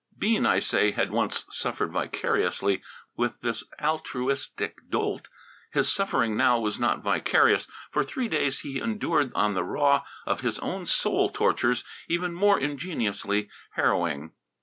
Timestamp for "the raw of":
9.53-10.41